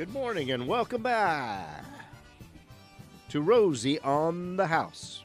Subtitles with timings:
[0.00, 1.84] Good morning and welcome back
[3.28, 5.24] to Rosie on the House,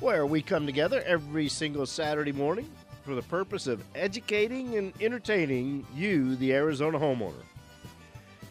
[0.00, 2.68] where we come together every single Saturday morning
[3.06, 7.42] for the purpose of educating and entertaining you, the Arizona homeowner.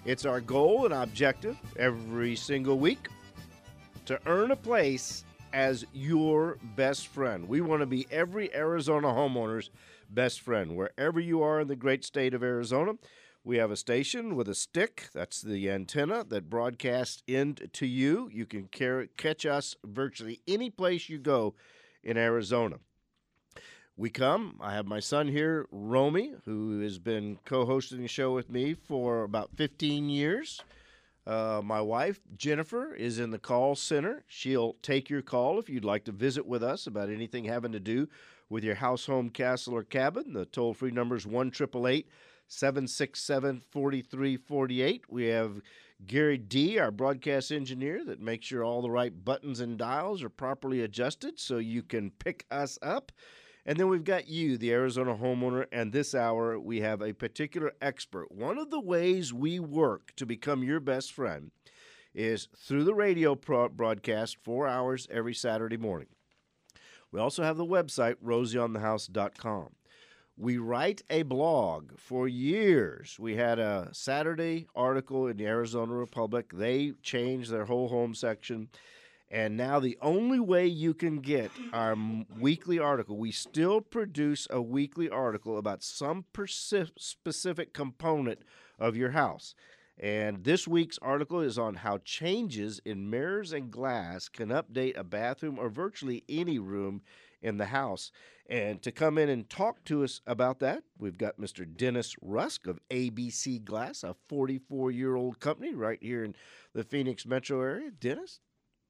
[0.04, 3.07] It's our goal and objective every single week
[4.07, 7.47] to earn a place as your best friend.
[7.47, 9.69] We want to be every Arizona homeowner's
[10.09, 10.75] best friend.
[10.75, 12.93] Wherever you are in the great state of Arizona,
[13.43, 15.10] we have a station with a stick.
[15.14, 18.29] That's the antenna that broadcasts into you.
[18.32, 18.68] You can
[19.18, 21.56] catch us virtually any place you go
[22.04, 22.78] in Arizona.
[23.96, 24.57] We come.
[24.62, 28.74] I have my son here, Romey, who has been co hosting the show with me
[28.74, 30.62] for about 15 years.
[31.28, 34.23] Uh, my wife, Jennifer, is in the call center.
[34.28, 37.80] She'll take your call if you'd like to visit with us about anything having to
[37.80, 38.08] do
[38.50, 40.34] with your house, home, castle, or cabin.
[40.34, 41.52] The toll free number is 1
[42.49, 45.05] 767 4348.
[45.08, 45.61] We have
[46.05, 50.30] Gary D., our broadcast engineer, that makes sure all the right buttons and dials are
[50.30, 53.11] properly adjusted so you can pick us up.
[53.66, 57.73] And then we've got you, the Arizona homeowner, and this hour we have a particular
[57.81, 58.31] expert.
[58.31, 61.52] One of the ways we work to become your best friend
[62.16, 66.08] is through the radio pro- broadcast, four hours every Saturday morning.
[67.11, 69.69] We also have the website, rosieonthehouse.com.
[70.42, 73.18] We write a blog for years.
[73.20, 76.52] We had a Saturday article in the Arizona Republic.
[76.54, 78.70] They changed their whole home section.
[79.30, 81.98] And now the only way you can get our
[82.40, 88.40] weekly article, we still produce a weekly article about some persi- specific component
[88.80, 89.56] of your house.
[89.98, 95.03] And this week's article is on how changes in mirrors and glass can update a
[95.03, 97.02] bathroom or virtually any room
[97.42, 98.12] in the house.
[98.50, 101.66] And to come in and talk to us about that, we've got Mr.
[101.72, 106.36] Dennis Rusk of ABC Glass, a 44 year old company right here in
[106.73, 107.91] the Phoenix metro area.
[107.91, 108.40] Dennis,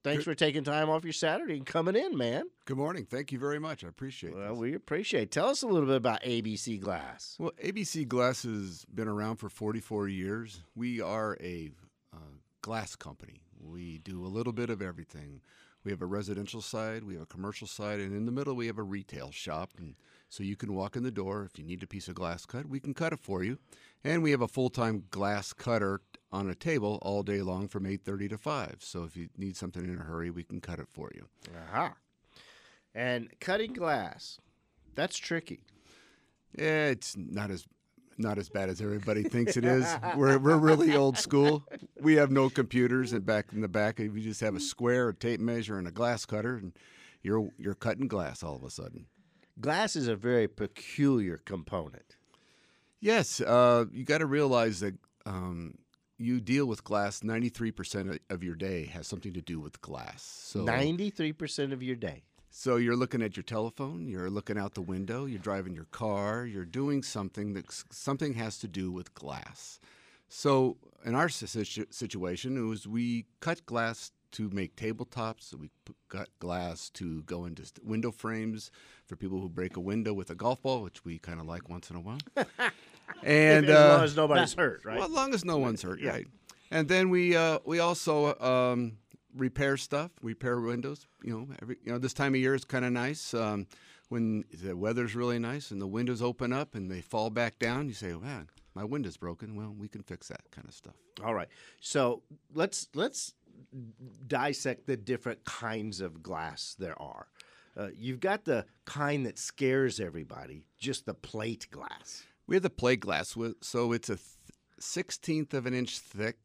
[0.04, 2.46] thanks Good- for taking time off your Saturday and coming in, man.
[2.66, 3.06] Good morning.
[3.06, 3.84] Thank you very much.
[3.84, 4.38] I appreciate it.
[4.38, 4.60] Well, this.
[4.60, 5.30] we appreciate.
[5.32, 7.36] Tell us a little bit about ABC Glass.
[7.38, 10.62] Well, ABC Glass has been around for 44 years.
[10.74, 11.70] We are a
[12.14, 12.18] uh,
[12.62, 13.42] glass company.
[13.62, 15.42] We do a little bit of everything.
[15.84, 18.68] We have a residential side, we have a commercial side, and in the middle we
[18.68, 19.72] have a retail shop.
[19.78, 19.96] And
[20.28, 21.44] so you can walk in the door.
[21.44, 23.60] If you need a piece of glass cut, we can cut it for you.
[24.04, 26.02] And we have a full-time glass cutter
[26.32, 28.78] on a table all day long from 8:30 to 5.
[28.80, 31.28] So if you need something in a hurry, we can cut it for you.
[31.56, 31.96] Aha.
[32.94, 34.40] And cutting glass,
[34.96, 35.64] that's tricky.
[36.58, 37.66] Yeah, it's not as
[38.20, 39.86] not as bad as everybody thinks it is.
[40.16, 41.64] We're we're really old school.
[42.00, 45.14] We have no computers, and back in the back, we just have a square, a
[45.14, 46.74] tape measure, and a glass cutter, and
[47.24, 49.06] you're you're cutting glass all of a sudden.
[49.60, 52.18] Glass is a very peculiar component.
[53.00, 55.76] Yes, uh, you got to realize that um,
[56.18, 57.24] you deal with glass.
[57.24, 60.24] Ninety three percent of your day has something to do with glass.
[60.24, 62.24] So 93% of your day.
[62.52, 66.46] So you're looking at your telephone, you're looking out the window, you're driving your car,
[66.46, 69.80] you're doing something that something has to do with glass.
[70.30, 75.54] So in our situation, it was we cut glass to make tabletops.
[75.56, 78.72] We p- cut glass to go into window frames
[79.06, 81.70] for people who break a window with a golf ball, which we kind of like
[81.70, 82.20] once in a while.
[83.24, 84.98] and as long uh, as nobody's hurt, right?
[84.98, 86.12] well, as long as no one's hurt, Yeah.
[86.12, 86.28] right?
[86.72, 88.98] And then we uh, we also um,
[89.36, 91.08] repair stuff, repair windows.
[91.24, 93.68] You know, every you know this time of year is kind of nice um,
[94.10, 97.88] when the weather's really nice and the windows open up and they fall back down.
[97.88, 100.96] You say, "Man, my window's broken." Well, we can fix that kind of stuff.
[101.24, 101.50] All right.
[101.80, 102.24] So
[102.54, 103.34] let's let's
[104.28, 107.28] dissect the different kinds of glass there are.
[107.78, 112.24] Uh, you've got the kind that scares everybody, just the plate glass.
[112.48, 114.26] We have the plate glass, so it's a th-
[114.80, 116.38] sixteenth of an inch thick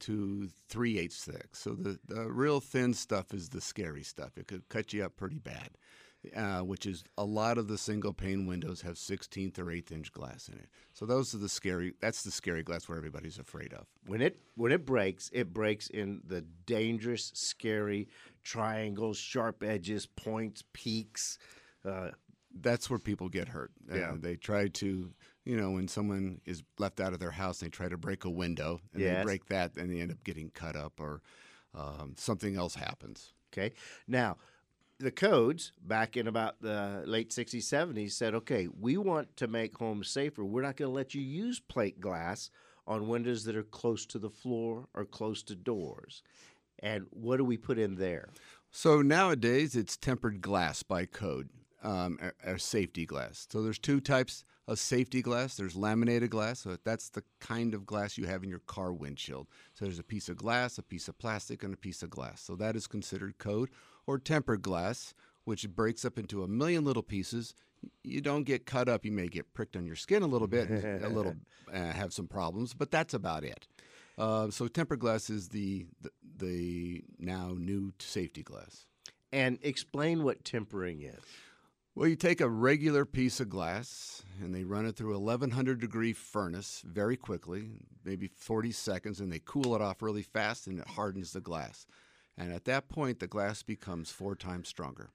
[0.00, 1.48] to to three eighths thick.
[1.54, 4.36] So the, the real thin stuff is the scary stuff.
[4.36, 5.70] It could cut you up pretty bad.
[6.36, 10.12] Uh, which is a lot of the single pane windows have 16th or 8th inch
[10.12, 10.66] glass in it.
[10.92, 11.94] So those are the scary.
[12.02, 13.86] That's the scary glass where everybody's afraid of.
[14.06, 18.06] When it when it breaks, it breaks in the dangerous, scary
[18.42, 21.38] triangles, sharp edges, points, peaks.
[21.86, 22.10] Uh,
[22.60, 23.70] That's where people get hurt.
[23.90, 24.12] Uh, Yeah.
[24.20, 25.14] they try to,
[25.44, 28.24] you know, when someone is left out of their house, and they try to break
[28.24, 29.18] a window and Yes.
[29.18, 31.22] they break that, and they end up getting cut up or
[31.74, 33.32] um, something else happens.
[33.52, 33.72] Okay.
[34.06, 34.36] Now,
[34.98, 39.76] the codes back in about the late 60s, 70s said, okay, we want to make
[39.78, 40.44] homes safer.
[40.44, 42.50] We're not going to let you use plate glass
[42.86, 46.22] on windows that are close to the floor or close to doors.
[46.80, 48.28] And what do we put in there?
[48.70, 51.48] So nowadays, it's tempered glass by code.
[51.82, 53.46] um, are, are safety glass.
[53.50, 55.56] So there's two types of safety glass.
[55.56, 59.48] There's laminated glass, so that's the kind of glass you have in your car windshield.
[59.74, 62.40] So there's a piece of glass, a piece of plastic, and a piece of glass.
[62.40, 63.70] So that is considered code.
[64.06, 65.12] Or tempered glass,
[65.44, 67.54] which breaks up into a million little pieces.
[68.04, 69.04] You don't get cut up.
[69.04, 71.34] You may get pricked on your skin a little bit, a little
[71.72, 73.66] uh, have some problems, but that's about it.
[74.16, 78.86] Uh, so tempered glass is the, the the now new safety glass.
[79.32, 81.24] And explain what tempering is.
[82.00, 86.14] Well, you take a regular piece of glass and they run it through 1100 degree
[86.14, 87.72] furnace very quickly,
[88.06, 91.84] maybe 40 seconds, and they cool it off really fast and it hardens the glass.
[92.38, 95.10] And at that point, the glass becomes four times stronger.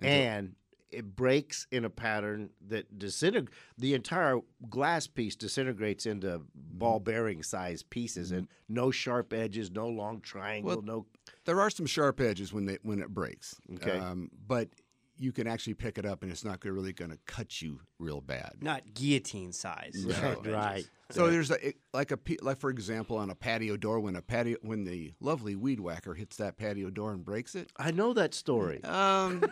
[0.00, 0.54] And, and
[0.90, 3.56] it breaks in a pattern that disintegrates.
[3.78, 8.38] The entire glass piece disintegrates into ball bearing size pieces, mm-hmm.
[8.38, 11.06] and no sharp edges, no long triangle, well, no.
[11.44, 13.60] There are some sharp edges when they when it breaks.
[13.74, 14.68] Okay, um, but
[15.16, 18.20] you can actually pick it up, and it's not really going to cut you real
[18.20, 18.56] bad.
[18.60, 20.04] Not guillotine size.
[20.04, 20.42] No.
[20.46, 20.88] right.
[21.10, 24.56] So there's a, like a like for example on a patio door when a patio
[24.62, 27.70] when the lovely weed whacker hits that patio door and breaks it.
[27.76, 28.82] I know that story.
[28.84, 29.44] Um,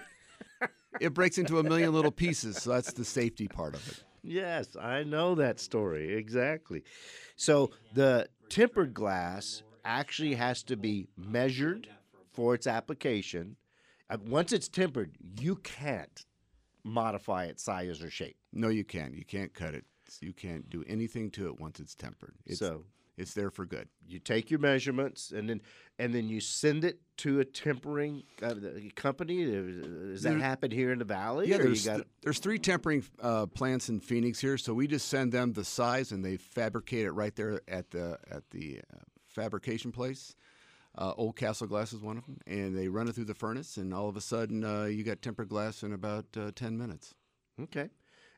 [1.00, 2.56] it breaks into a million little pieces.
[2.62, 4.02] So that's the safety part of it.
[4.22, 6.84] Yes, I know that story exactly.
[7.36, 11.88] So the tempered glass actually has to be measured
[12.32, 13.56] for its application.
[14.12, 16.26] Uh, once it's tempered, you can't
[16.84, 18.36] modify its size or shape.
[18.52, 19.14] No, you can't.
[19.14, 19.84] You can't cut it.
[20.20, 22.34] You can't do anything to it once it's tempered.
[22.44, 22.84] It's, so
[23.16, 23.88] it's there for good.
[24.06, 25.62] You take your measurements and then
[25.98, 28.54] and then you send it to a tempering uh,
[28.94, 29.44] company.
[29.44, 31.48] Does that there, happen here in the valley?
[31.48, 35.32] Yeah, there's, th- there's three tempering uh, plants in Phoenix here, so we just send
[35.32, 38.98] them the size and they fabricate it right there at the at the uh,
[39.28, 40.34] fabrication place.
[40.96, 43.94] Uh, Oldcastle Glass is one of them, and they run it through the furnace, and
[43.94, 47.14] all of a sudden uh, you got tempered glass in about uh, ten minutes.
[47.60, 47.88] Okay.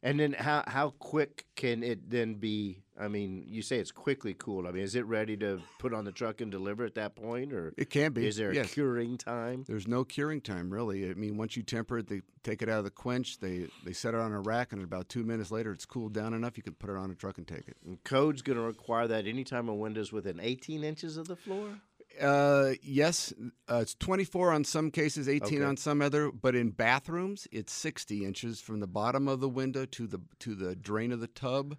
[0.05, 2.83] And then how how quick can it then be?
[3.01, 4.67] I mean, you say it's quickly cooled.
[4.67, 7.55] I mean, is it ready to put on the truck and deliver at that point,
[7.55, 8.27] or it can be?
[8.27, 8.71] Is there yes.
[8.71, 9.65] a curing time?
[9.67, 11.09] There's no curing time really.
[11.09, 13.39] I mean, once you temper it, they take it out of the quench.
[13.41, 16.35] They they set it on a rack, and about two minutes later, it's cooled down
[16.35, 17.79] enough you can put it on a truck and take it.
[17.87, 21.81] And code's going to require that anytime a window's within 18 inches of the floor.
[22.21, 23.33] Uh, yes,
[23.71, 25.65] uh, it's 24 on some cases, 18 okay.
[25.65, 26.31] on some other.
[26.31, 30.55] But in bathrooms, it's 60 inches from the bottom of the window to the to
[30.55, 31.77] the drain of the tub.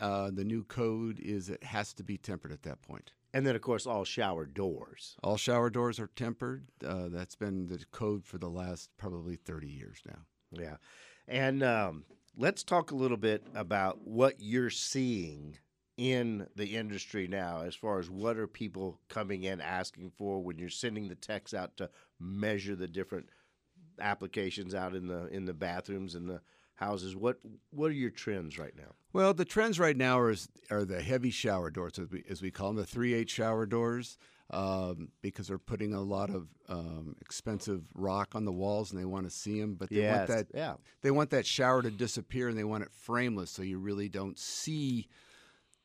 [0.00, 3.12] Uh, the new code is it has to be tempered at that point.
[3.34, 5.16] And then, of course, all shower doors.
[5.22, 6.68] All shower doors are tempered.
[6.84, 10.20] Uh, that's been the code for the last probably 30 years now.
[10.50, 10.76] Yeah,
[11.26, 12.04] and um,
[12.36, 15.58] let's talk a little bit about what you're seeing
[15.98, 20.56] in the industry now as far as what are people coming in asking for when
[20.56, 21.90] you're sending the techs out to
[22.20, 23.28] measure the different
[24.00, 26.40] applications out in the in the bathrooms and the
[26.76, 27.38] houses what
[27.70, 30.36] what are your trends right now well the trends right now are
[30.70, 34.16] are the heavy shower doors as we, as we call them the 3h shower doors
[34.50, 39.04] um, because they're putting a lot of um, expensive rock on the walls and they
[39.04, 40.74] want to see them, but they yes, want that yeah.
[41.02, 44.38] they want that shower to disappear and they want it frameless so you really don't
[44.38, 45.08] see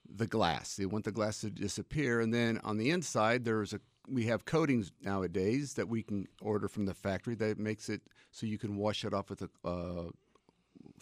[0.08, 0.76] the glass.
[0.76, 4.46] They want the glass to disappear, and then on the inside there's a we have
[4.46, 8.02] coatings nowadays that we can order from the factory that makes it
[8.32, 10.10] so you can wash it off with a uh,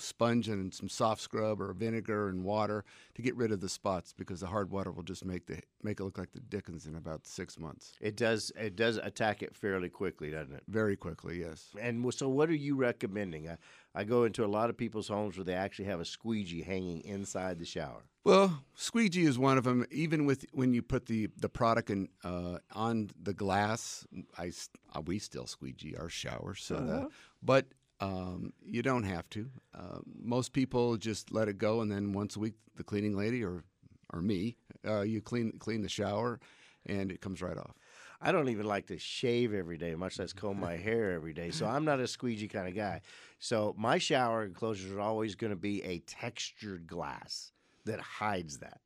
[0.01, 2.83] sponge and some soft scrub or vinegar and water
[3.15, 5.99] to get rid of the spots because the hard water will just make the make
[5.99, 7.93] it look like the Dickens in about six months.
[8.01, 8.51] It does.
[8.59, 10.63] It does attack it fairly quickly, doesn't it?
[10.67, 11.69] Very quickly, yes.
[11.79, 13.49] And so, what are you recommending?
[13.49, 13.57] I,
[13.93, 17.01] I go into a lot of people's homes where they actually have a squeegee hanging
[17.01, 18.03] inside the shower.
[18.23, 19.85] Well, squeegee is one of them.
[19.89, 24.05] Even with when you put the the product in uh, on the glass,
[24.37, 24.51] I
[24.95, 26.55] uh, we still squeegee our shower.
[26.55, 26.85] So, uh-huh.
[26.85, 27.07] that,
[27.41, 27.65] but
[28.01, 29.49] um, you don't have to.
[29.77, 33.43] Uh, most people just let it go, and then once a week, the cleaning lady
[33.43, 33.63] or
[34.11, 36.39] or me, uh, you clean clean the shower,
[36.87, 37.75] and it comes right off.
[38.23, 41.49] I don't even like to shave every day, much less comb my hair every day.
[41.51, 43.01] So I'm not a squeegee kind of guy.
[43.39, 47.51] So my shower enclosures are always going to be a textured glass
[47.85, 48.81] that hides that.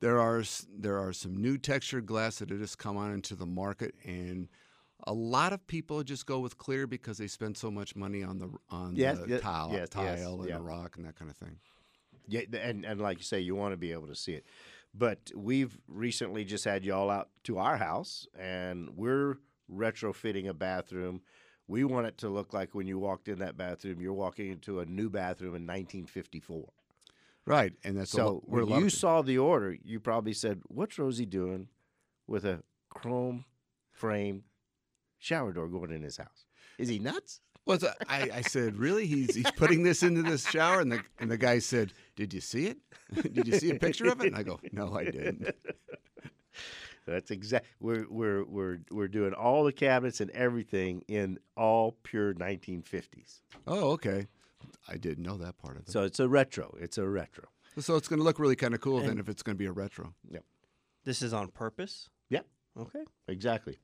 [0.00, 0.42] There are
[0.76, 4.48] there are some new textured glass that have just come on into the market, and
[5.04, 8.38] a lot of people just go with clear because they spend so much money on
[8.38, 11.36] the on yes, the yes, tile, yes, tile and the rock and that kind of
[11.36, 11.58] thing.
[12.28, 14.46] Yeah, and and like you say, you want to be able to see it.
[14.94, 19.38] But we've recently just had y'all out to our house, and we're
[19.72, 21.22] retrofitting a bathroom.
[21.66, 24.80] We want it to look like when you walked in that bathroom, you're walking into
[24.80, 26.68] a new bathroom in 1954.
[27.46, 28.42] Right, and that's so.
[28.46, 31.68] when you saw the order, you probably said, "What's Rosie doing
[32.26, 33.46] with a chrome
[33.90, 34.44] frame
[35.22, 36.46] shower door going in his house.
[36.78, 37.40] Is he nuts?
[37.64, 39.06] Well, so I, I said, really?
[39.06, 42.40] He's he's putting this into this shower, and the and the guy said, "Did you
[42.40, 42.78] see it?
[43.32, 45.54] Did you see a picture of it?" And I go, "No, I didn't."
[47.06, 47.66] That's exact.
[47.78, 53.40] We're we're we're we're doing all the cabinets and everything in all pure 1950s.
[53.66, 54.26] Oh, okay.
[54.88, 55.88] I didn't know that part of it.
[55.88, 56.76] So, So it's a retro.
[56.80, 57.44] It's a retro.
[57.78, 59.66] so it's going to look really kind of cool then if it's going to be
[59.66, 60.14] a retro.
[60.30, 60.44] Yep.
[61.04, 62.08] This is on purpose.
[62.78, 63.04] Okay.
[63.28, 63.78] Exactly.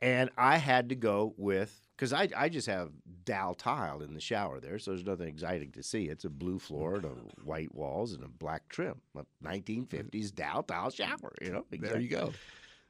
[0.00, 2.90] And I had to go with because I, I just have
[3.24, 6.06] Daltile in the shower there, so there's nothing exciting to see.
[6.06, 7.08] It's a blue floor and a
[7.44, 9.00] white walls and a black trim.
[9.16, 11.64] A 1950s Daltile shower, you know.
[11.70, 12.32] There you go.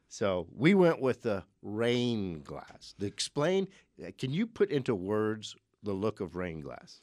[0.08, 2.94] So we went with the rain glass.
[3.00, 3.68] To explain,
[4.02, 7.00] uh, can you put into words the look of rain glass?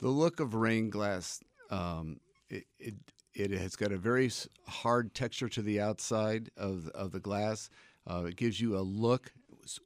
[0.00, 1.40] The look of rain glass,
[1.70, 2.18] um,
[2.50, 2.94] it, it
[3.34, 4.30] it has got a very
[4.66, 7.70] hard texture to the outside of of the glass.
[8.06, 9.32] Uh, it gives you a look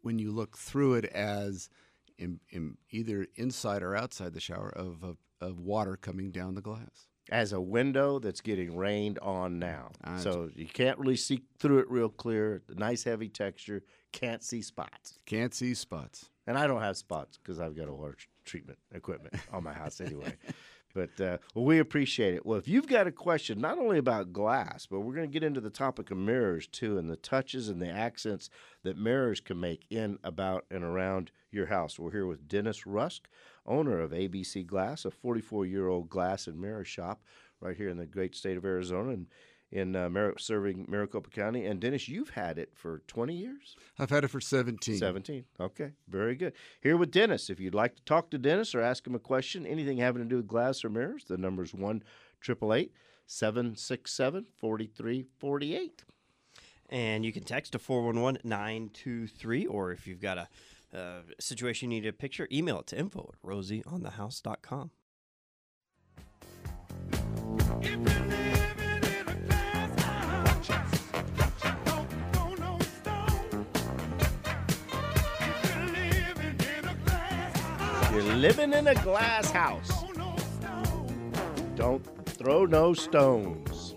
[0.03, 1.69] when you look through it as
[2.19, 6.63] in, in either inside or outside the shower of, of of water coming down the
[6.63, 7.09] glass.
[7.31, 9.91] As a window that's getting rained on now.
[10.05, 12.63] Ah, so you can't really see through it real clear.
[12.69, 13.83] The nice heavy texture.
[14.13, 15.19] Can't see spots.
[15.27, 16.31] Can't see spots.
[16.47, 20.01] And I don't have spots because I've got a water treatment equipment on my house
[20.01, 20.35] anyway.
[20.97, 22.47] But uh, well, we appreciate it.
[22.47, 25.45] Well, if you've got a question, not only about glass, but we're going to get
[25.47, 28.49] into the topic of mirrors too, and the touches and the accents
[28.83, 31.99] that mirrors can make in, about, and around your house.
[31.99, 33.29] We're here with Dennis Rusk,
[33.67, 37.23] owner of ABC Glass, a 44 year old glass and mirror shop
[37.61, 39.27] right here in the great state of Arizona and
[39.77, 41.67] in uh, Mar- serving Maricopa County.
[41.67, 43.77] And Dennis, you've had it for 20 years?
[43.99, 44.97] I've had it for 17.
[44.97, 45.45] 17.
[45.61, 46.55] Okay, very good.
[46.81, 47.51] Here with Dennis.
[47.51, 50.29] If you'd like to talk to Dennis or ask him a question, anything having to
[50.29, 52.03] do with glass or mirrors, the number's 1
[53.29, 56.05] 767 4348.
[56.89, 60.49] And you can text to 411 923, or if you've got a
[60.97, 64.91] uh, situation you need a picture, email it to info at rosieonthehouse.com.
[67.83, 68.36] You're
[78.37, 79.91] living in a glass house.
[81.75, 83.95] Don't throw no stones.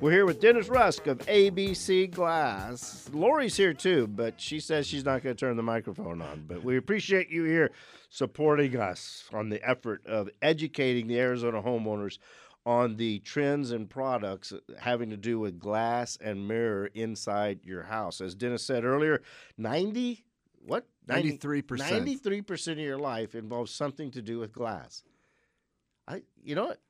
[0.00, 3.08] We're here with Dennis Rusk of ABC Glass.
[3.12, 6.44] Lori's here too, but she says she's not going to turn the microphone on.
[6.46, 7.70] But we appreciate you here
[8.08, 12.18] supporting us on the effort of educating the Arizona homeowners
[12.66, 18.22] on the trends and products having to do with glass and mirror inside your house.
[18.22, 19.22] As Dennis said earlier,
[19.58, 20.24] 90
[20.64, 20.86] what?
[21.06, 21.64] 90 93%.
[22.42, 25.04] 93% of your life involves something to do with glass.
[26.08, 26.80] I you know what?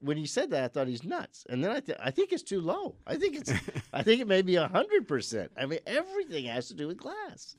[0.00, 2.42] When he said that, I thought he's nuts, and then I th- I think it's
[2.42, 2.96] too low.
[3.06, 3.52] I think it's
[3.92, 5.52] I think it may be hundred percent.
[5.56, 7.56] I mean, everything has to do with glass.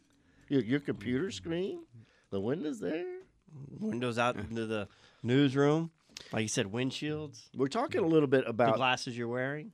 [0.49, 1.83] Your your computer screen,
[2.29, 3.05] the windows there.
[3.79, 4.87] Windows out into the
[5.23, 5.89] newsroom.
[6.33, 9.71] Like you said, windshields, We're talking a little bit about the glasses you're wearing.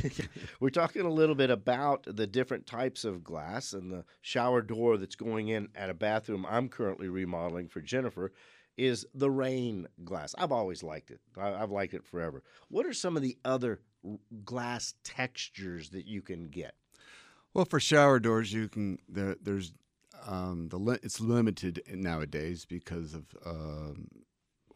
[0.60, 4.96] We're talking a little bit about the different types of glass and the shower door
[4.96, 8.32] that's going in at a bathroom I'm currently remodeling for Jennifer
[8.76, 10.34] is the rain glass.
[10.38, 11.20] I've always liked it.
[11.36, 12.42] I, I've liked it forever.
[12.68, 13.80] What are some of the other
[14.44, 16.74] glass textures that you can get?
[17.54, 19.72] Well, for shower doors, you can there, there's
[20.26, 24.08] um, the it's limited nowadays because of um,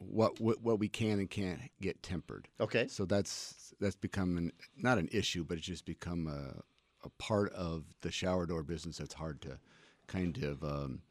[0.09, 2.49] what, what what we can and can't get tempered.
[2.61, 2.87] Okay.
[2.89, 6.61] So that's that's become an, not an issue, but it's just become a,
[7.07, 9.59] a part of the shower door business that's hard to
[10.07, 11.03] kind of um,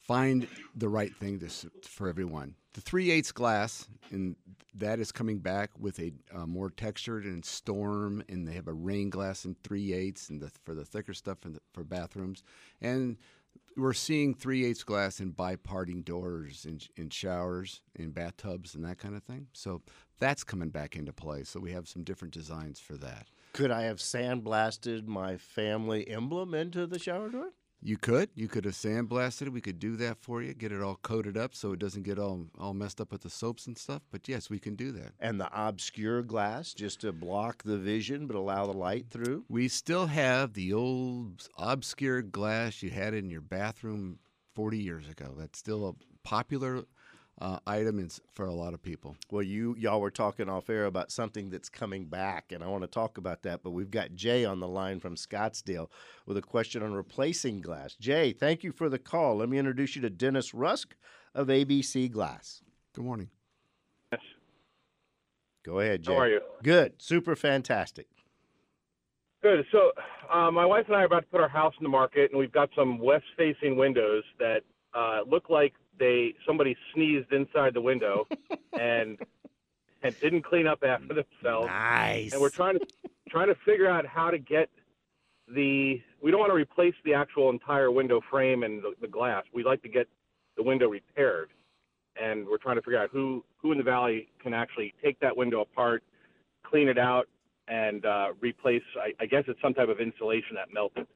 [0.00, 1.48] find the right thing to,
[1.88, 2.54] for everyone.
[2.74, 4.34] The three eighths glass, and
[4.74, 8.72] that is coming back with a uh, more textured and storm, and they have a
[8.72, 12.42] rain glass in three eighths, and the, for the thicker stuff for, the, for bathrooms,
[12.80, 13.18] and
[13.76, 18.98] we're seeing three eighths glass in biparting doors in, in showers, in bathtubs, and that
[18.98, 19.46] kind of thing.
[19.52, 19.82] So
[20.18, 21.44] that's coming back into play.
[21.44, 23.28] So we have some different designs for that.
[23.52, 27.50] Could I have sandblasted my family emblem into the shower door?
[27.84, 28.30] You could.
[28.36, 29.52] You could have sandblasted it.
[29.52, 30.54] We could do that for you.
[30.54, 33.30] Get it all coated up so it doesn't get all all messed up with the
[33.30, 34.02] soaps and stuff.
[34.12, 35.12] But yes, we can do that.
[35.18, 39.44] And the obscure glass just to block the vision but allow the light through?
[39.48, 44.20] We still have the old obscure glass you had in your bathroom
[44.54, 45.34] 40 years ago.
[45.36, 46.84] That's still a popular
[47.42, 49.16] uh, item in, for a lot of people.
[49.28, 52.84] Well, you y'all were talking off air about something that's coming back, and I want
[52.84, 53.64] to talk about that.
[53.64, 55.88] But we've got Jay on the line from Scottsdale
[56.24, 57.96] with a question on replacing glass.
[57.96, 59.38] Jay, thank you for the call.
[59.38, 60.94] Let me introduce you to Dennis Rusk
[61.34, 62.62] of ABC Glass.
[62.94, 63.30] Good morning.
[64.12, 64.20] Yes.
[65.64, 66.12] Go ahead, Jay.
[66.12, 66.40] How are you?
[66.62, 68.06] Good, super fantastic.
[69.42, 69.64] Good.
[69.72, 69.90] So,
[70.32, 72.38] uh, my wife and I are about to put our house in the market, and
[72.38, 74.60] we've got some west-facing windows that
[74.94, 78.26] uh, looked like they somebody sneezed inside the window
[78.78, 79.18] and
[80.02, 81.68] and didn't clean up after themselves.
[81.68, 82.32] Nice.
[82.32, 82.86] And we're trying to
[83.28, 84.68] trying to figure out how to get
[85.48, 86.00] the.
[86.22, 89.44] We don't want to replace the actual entire window frame and the, the glass.
[89.52, 90.08] We like to get
[90.56, 91.50] the window repaired,
[92.20, 95.36] and we're trying to figure out who who in the valley can actually take that
[95.36, 96.02] window apart,
[96.64, 97.28] clean it out,
[97.68, 98.82] and uh, replace.
[98.96, 101.06] I, I guess it's some type of insulation that melted.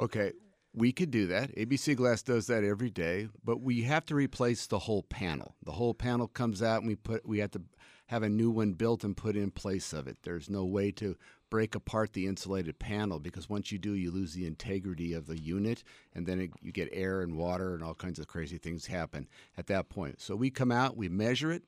[0.00, 0.32] Okay,
[0.74, 1.54] we could do that.
[1.56, 5.54] ABC Glass does that every day, but we have to replace the whole panel.
[5.62, 7.62] The whole panel comes out, and we put we have to
[8.06, 10.18] have a new one built and put in place of it.
[10.22, 11.16] There's no way to
[11.50, 15.38] break apart the insulated panel because once you do, you lose the integrity of the
[15.38, 15.82] unit,
[16.14, 19.28] and then it, you get air and water and all kinds of crazy things happen
[19.56, 20.20] at that point.
[20.20, 21.62] So we come out, we measure it.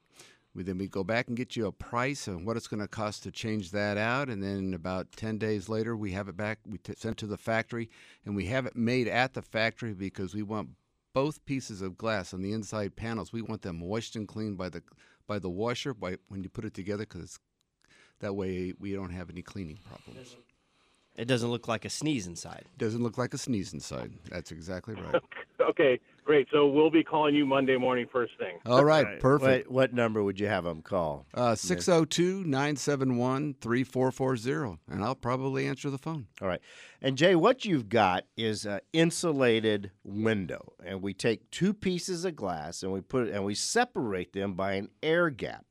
[0.54, 2.88] We then we go back and get you a price on what it's going to
[2.88, 6.60] cost to change that out, and then about ten days later we have it back.
[6.68, 7.90] We t- send it to the factory,
[8.24, 10.70] and we have it made at the factory because we want
[11.12, 13.32] both pieces of glass on the inside panels.
[13.32, 14.82] We want them washed and cleaned by the
[15.26, 17.40] by the washer by when you put it together because
[18.20, 20.36] that way we don't have any cleaning problems.
[21.16, 22.64] It doesn't look like a sneeze inside.
[22.76, 24.12] Doesn't look like a sneeze inside.
[24.30, 25.22] That's exactly right.
[25.60, 26.48] okay, great.
[26.52, 28.58] So we'll be calling you Monday morning first thing.
[28.66, 29.68] All right, perfect.
[29.68, 31.26] What, what number would you have them call?
[31.34, 36.26] Uh, 602 971 3440, and I'll probably answer the phone.
[36.40, 36.60] All right.
[37.00, 42.36] And Jay, what you've got is an insulated window, and we take two pieces of
[42.36, 45.66] glass and we put it and we separate them by an air gap.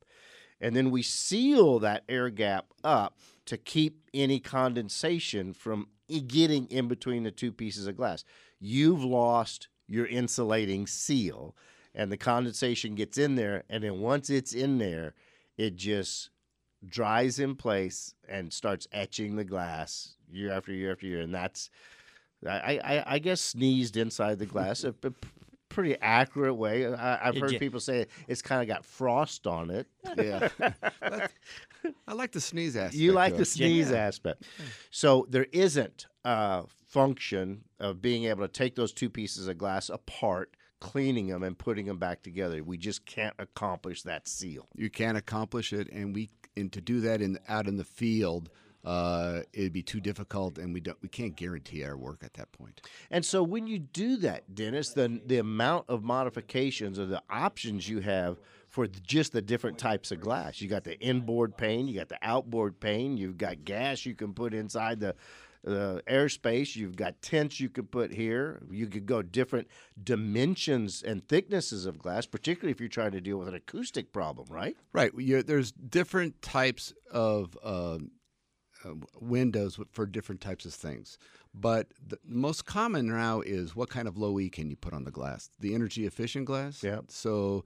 [0.60, 5.88] And then we seal that air gap up to keep any condensation from
[6.26, 8.24] getting in between the two pieces of glass.
[8.60, 11.54] You've lost your insulating seal,
[11.94, 13.62] and the condensation gets in there.
[13.68, 15.14] And then once it's in there,
[15.56, 16.30] it just
[16.86, 21.20] dries in place and starts etching the glass year after year after year.
[21.20, 21.70] And that's,
[22.46, 24.84] I, I, I guess, sneezed inside the glass.
[24.84, 25.10] a, p-
[25.70, 26.86] pretty accurate way.
[26.92, 29.86] I, I've Did heard you- people say it's kind of got frost on it.
[30.16, 30.48] Yeah.
[32.08, 32.94] I like the sneeze aspect.
[32.94, 33.96] You like the sneeze Yeah.
[33.98, 34.44] aspect.
[34.90, 39.90] So there isn't a function of being able to take those two pieces of glass
[39.90, 42.64] apart, cleaning them, and putting them back together.
[42.64, 44.66] We just can't accomplish that seal.
[44.74, 48.48] You can't accomplish it, and we and to do that in out in the field,
[48.84, 52.52] uh, it'd be too difficult, and we don't we can't guarantee our work at that
[52.52, 52.80] point.
[53.10, 57.86] And so when you do that, Dennis, the the amount of modifications or the options
[57.86, 58.38] you have
[58.70, 60.62] for just the different types of glass.
[60.62, 64.32] You got the inboard pane, you got the outboard pane, you've got gas you can
[64.32, 65.14] put inside the
[65.64, 66.76] the airspace.
[66.76, 68.62] You've got tents you could put here.
[68.70, 69.68] You could go different
[70.02, 74.46] dimensions and thicknesses of glass, particularly if you're trying to deal with an acoustic problem,
[74.50, 74.76] right?
[74.92, 75.12] Right.
[75.16, 78.10] You, there's different types of um,
[78.84, 81.18] uh, windows for different types of things.
[81.54, 85.04] But the most common now is what kind of low E can you put on
[85.04, 85.50] the glass?
[85.60, 86.82] The energy efficient glass.
[86.82, 87.00] Yeah.
[87.08, 87.64] So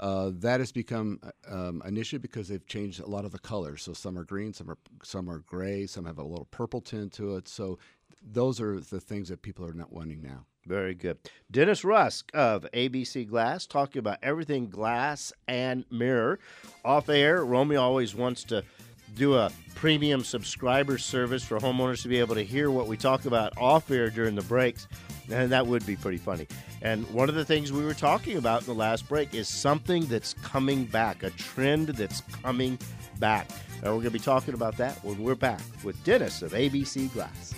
[0.00, 3.38] uh, that has become uh, um, an issue because they've changed a lot of the
[3.38, 3.82] colors.
[3.82, 7.12] So some are green, some are some are gray, some have a little purple tint
[7.14, 7.46] to it.
[7.46, 7.78] So
[8.22, 10.46] those are the things that people are not wanting now.
[10.66, 11.18] Very good.
[11.50, 16.38] Dennis Rusk of ABC Glass talking about everything glass and mirror.
[16.84, 18.62] Off air, Romeo always wants to
[19.14, 23.24] do a premium subscriber service for homeowners to be able to hear what we talk
[23.24, 24.86] about off air during the breaks.
[25.30, 26.46] And that would be pretty funny.
[26.82, 30.04] And one of the things we were talking about in the last break is something
[30.06, 32.78] that's coming back, a trend that's coming
[33.18, 33.48] back.
[33.76, 37.12] And we're going to be talking about that when we're back with Dennis of ABC
[37.14, 37.54] Glass.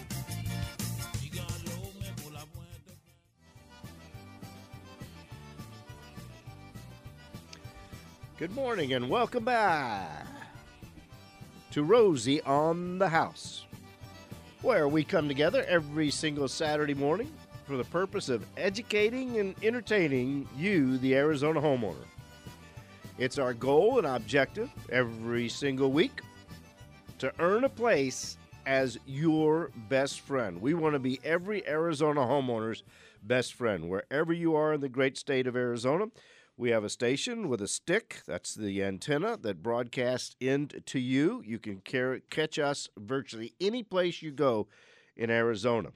[8.38, 10.26] Good morning and welcome back
[11.72, 13.64] to Rosie on the House,
[14.60, 17.32] where we come together every single Saturday morning
[17.66, 22.04] for the purpose of educating and entertaining you, the Arizona homeowner.
[23.16, 26.20] It's our goal and objective every single week
[27.18, 30.60] to earn a place as your best friend.
[30.60, 32.82] We want to be every Arizona homeowner's
[33.22, 33.88] best friend.
[33.88, 36.08] Wherever you are in the great state of Arizona,
[36.56, 38.22] we have a station with a stick.
[38.26, 41.42] That's the antenna that broadcasts into you.
[41.44, 41.80] You can
[42.30, 44.68] catch us virtually any place you go
[45.16, 45.90] in Arizona.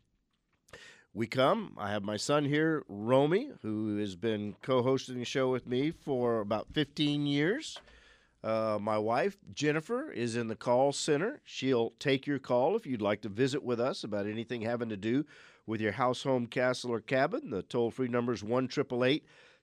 [1.13, 1.75] We come.
[1.79, 5.91] I have my son here, Romey, who has been co hosting the show with me
[5.91, 7.79] for about 15 years.
[8.45, 11.41] Uh, my wife, Jennifer, is in the call center.
[11.45, 14.97] She'll take your call if you'd like to visit with us about anything having to
[14.97, 15.25] do
[15.67, 17.51] with your house, home, castle, or cabin.
[17.51, 18.69] The toll free number is 1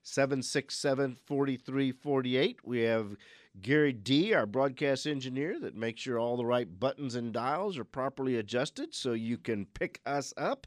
[0.04, 2.60] 767 4348.
[2.62, 3.16] We have
[3.60, 7.84] Gary D., our broadcast engineer, that makes sure all the right buttons and dials are
[7.84, 10.66] properly adjusted so you can pick us up.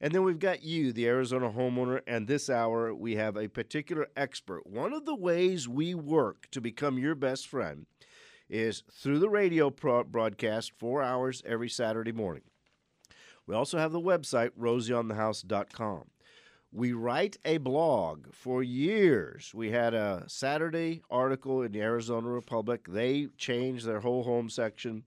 [0.00, 4.08] And then we've got you, the Arizona homeowner, and this hour we have a particular
[4.16, 4.66] expert.
[4.66, 7.86] One of the ways we work to become your best friend
[8.50, 12.42] is through the radio pro- broadcast, four hours every Saturday morning.
[13.46, 16.04] We also have the website, rosieonthehouse.com.
[16.76, 19.52] We write a blog for years.
[19.54, 22.86] We had a Saturday article in the Arizona Republic.
[22.88, 25.04] They changed their whole home section.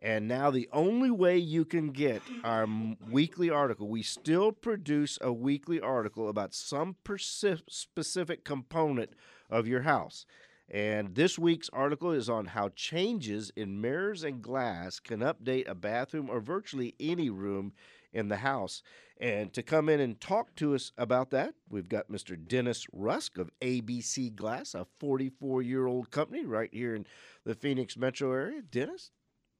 [0.00, 2.68] And now the only way you can get our
[3.10, 9.10] weekly article, we still produce a weekly article about some persi- specific component
[9.50, 10.26] of your house.
[10.68, 15.74] And this week's article is on how changes in mirrors and glass can update a
[15.74, 17.72] bathroom or virtually any room
[18.12, 18.82] in the house.
[19.20, 22.36] And to come in and talk to us about that, we've got Mr.
[22.42, 27.06] Dennis Rusk of ABC Glass, a 44 year old company right here in
[27.44, 28.62] the Phoenix metro area.
[28.62, 29.10] Dennis,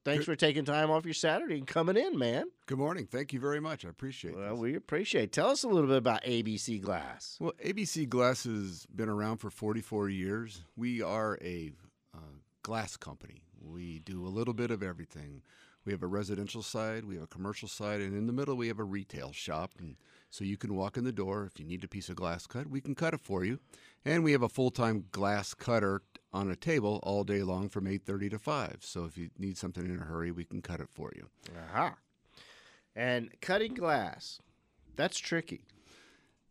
[0.02, 2.46] thanks for taking time off your Saturday and coming in, man.
[2.64, 3.06] Good morning.
[3.06, 3.84] Thank you very much.
[3.84, 4.38] I appreciate it.
[4.38, 4.60] Well, this.
[4.60, 5.32] we appreciate it.
[5.32, 7.36] Tell us a little bit about ABC Glass.
[7.38, 10.62] Well, ABC Glass has been around for 44 years.
[10.74, 11.70] We are a
[12.14, 12.18] uh,
[12.62, 13.42] glass company.
[13.60, 15.42] We do a little bit of everything.
[15.84, 18.68] We have a residential side, we have a commercial side, and in the middle we
[18.68, 19.72] have a retail shop.
[19.78, 19.96] And
[20.28, 21.44] so you can walk in the door.
[21.44, 23.60] If you need a piece of glass cut, we can cut it for you.
[24.04, 28.30] And we have a full-time glass cutter on a table all day long from 8:30
[28.30, 28.78] to 5.
[28.80, 31.28] So if you need something in a hurry, we can cut it for you.
[31.56, 31.96] Aha.
[32.94, 34.40] And cutting glass,
[34.96, 35.64] that's tricky.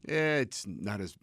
[0.07, 1.15] Yeah, it's not as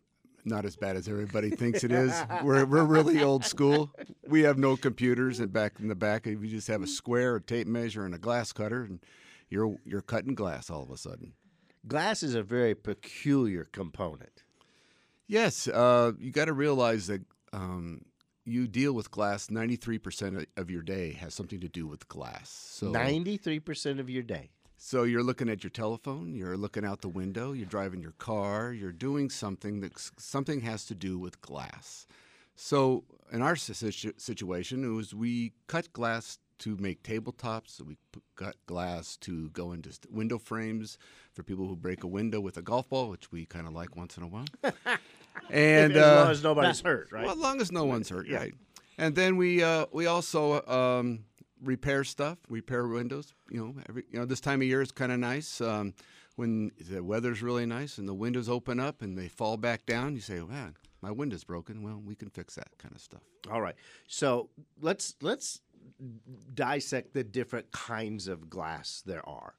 [0.46, 2.12] not as bad as everybody thinks it is.
[2.42, 3.90] We're we're really old school.
[4.26, 7.40] We have no computers, and back in the back, we just have a square, a
[7.40, 9.00] tape measure, and a glass cutter, and
[9.50, 11.32] you're you're cutting glass all of a sudden.
[11.86, 14.44] Glass is a very peculiar component.
[15.28, 18.02] Yes, uh, you got to realize that um,
[18.44, 19.50] you deal with glass.
[19.50, 22.50] Ninety three percent of your day has something to do with glass.
[22.50, 24.50] So 93% of your day.
[24.78, 28.72] So you're looking at your telephone, you're looking out the window, you're driving your car,
[28.72, 32.06] you're doing something that something has to do with glass.
[32.56, 37.80] So in our situation, it was we cut glass to make tabletops.
[37.82, 40.98] We p- cut glass to go into window frames
[41.32, 43.96] for people who break a window with a golf ball, which we kind of like
[43.96, 44.46] once in a while.
[45.50, 47.24] and as uh, long as nobody's hurt, right?
[47.24, 48.38] well, as long as no one's hurt, Yeah.
[48.38, 48.54] right?
[48.98, 51.24] And then we uh, we also um,
[51.62, 53.34] repair stuff, repair windows.
[53.50, 55.94] You know, every you know this time of year is kind of nice um,
[56.36, 60.14] when the weather's really nice and the windows open up and they fall back down.
[60.14, 63.22] You say, "Wow, my window's broken." Well, we can fix that kind of stuff.
[63.50, 63.76] All right.
[64.06, 65.60] So let's let's
[66.54, 69.54] dissect the different kinds of glass there are.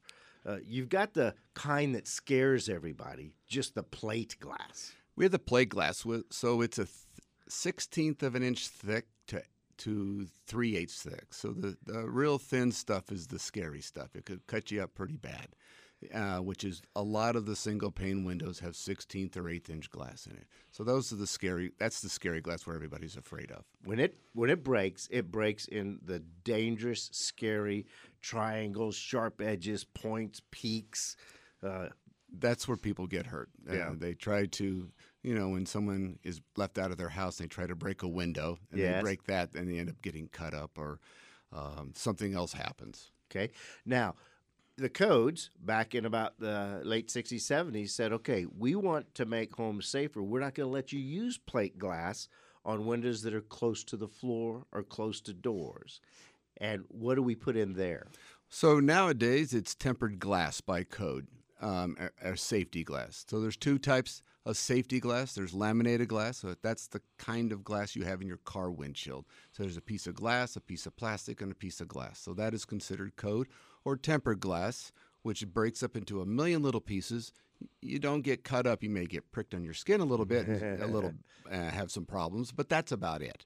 [0.46, 4.92] Uh, you've got the kind that scares everybody, just the plate glass.
[5.16, 6.94] We have the plate glass, so it's a th-
[7.48, 9.06] sixteenth of an inch thick
[9.78, 11.26] to to three eighths thick.
[11.32, 14.14] So the the real thin stuff is the scary stuff.
[14.14, 15.48] It could cut you up pretty bad.
[16.14, 19.90] Uh, which is a lot of the single pane windows have 16th or 8th inch
[19.90, 20.44] glass in it.
[20.70, 21.72] So those are the scary.
[21.80, 23.64] That's the scary glass where everybody's afraid of.
[23.82, 27.84] When it when it breaks, it breaks in the dangerous, scary
[28.20, 31.16] triangles, sharp edges, points, peaks.
[31.64, 31.88] Uh,
[32.38, 33.48] That's where people get hurt.
[33.68, 33.92] Uh, Yeah.
[33.98, 37.54] they try to, you know, when someone is left out of their house, and they
[37.54, 38.96] try to break a window and Yes.
[38.96, 41.00] they break that, and they end up getting cut up or
[41.52, 43.10] um, something else happens.
[43.30, 43.50] Okay.
[43.84, 44.14] Now,
[44.76, 49.54] the codes back in about the late 60s, 70s said, okay, we want to make
[49.56, 50.22] homes safer.
[50.22, 52.28] We're not going to let you use plate glass
[52.64, 56.00] on windows that are close to the floor or close to doors.
[56.58, 58.06] And what do we put in there?
[58.48, 61.26] So nowadays, it's tempered glass by code,
[61.60, 63.24] um, a, a safety glass.
[63.28, 65.34] So there's two types of safety glass.
[65.34, 69.26] There's laminated glass, so that's the kind of glass you have in your car windshield.
[69.52, 72.18] So there's a piece of glass, a piece of plastic, and a piece of glass.
[72.18, 73.48] So that is considered code.
[73.84, 74.90] Or tempered glass,
[75.22, 77.32] which breaks up into a million little pieces.
[77.82, 78.82] You don't get cut up.
[78.82, 81.12] You may get pricked on your skin a little bit, a little
[81.50, 83.44] uh, have some problems, but that's about it.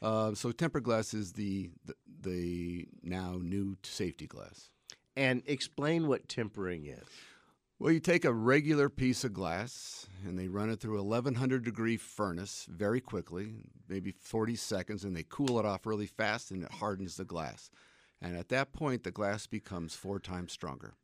[0.00, 4.70] Uh, so tempered glass is the, the the now new safety glass.
[5.16, 7.08] And explain what tempering is.
[7.84, 11.98] Well, you take a regular piece of glass and they run it through 1100 degree
[11.98, 16.72] furnace very quickly, maybe 40 seconds, and they cool it off really fast and it
[16.72, 17.68] hardens the glass.
[18.22, 20.94] And at that point, the glass becomes four times stronger.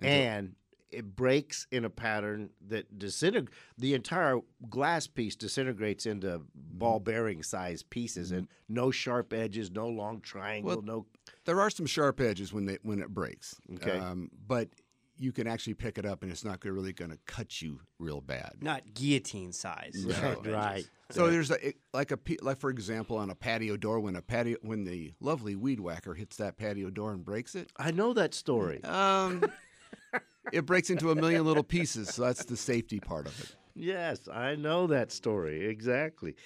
[0.00, 0.56] And so- And
[0.90, 3.56] it breaks in a pattern that disintegrates.
[3.78, 9.88] The entire glass piece disintegrates into ball bearing size pieces and no sharp edges, no
[9.88, 11.06] long triangle, Well, no.
[11.44, 13.60] there are some sharp edges when they when it breaks.
[13.74, 13.96] Okay.
[13.96, 14.70] Um, but
[15.16, 18.20] you can actually pick it up and it's not really going to cut you real
[18.20, 18.54] bad.
[18.60, 20.04] Not guillotine size.
[20.06, 20.12] No.
[20.14, 20.88] sharp right.
[21.10, 24.16] So there's a, it- like a pe- like for example on a patio door when
[24.16, 27.70] a patio when the lovely weed whacker hits that patio door and breaks it.
[27.76, 28.82] I know that story.
[28.84, 29.44] Um,
[30.52, 32.08] it breaks into a million little pieces.
[32.14, 33.54] So that's the safety part of it.
[33.76, 36.36] Yes, I know that story exactly.